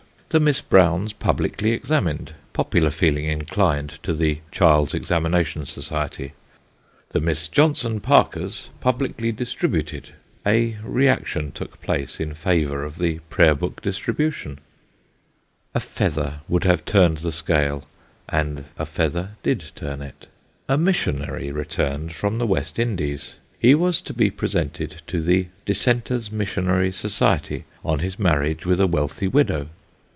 [0.31, 6.31] The Miss Browns publicly examined popular feeling inclined to the child's examination society.
[7.09, 10.11] The Miss Johnson Parkers publicly distributed
[10.45, 14.59] a reaction took place in favour of the prayer book distribution.
[15.75, 17.85] A feather would have turned the scale,
[18.29, 20.27] and a feather did turn it.
[20.69, 26.31] A missionary returned from the West Indies; he was to be presented to the Dissenters'
[26.31, 29.67] Missionary Society on his marriage with a wealthy widow.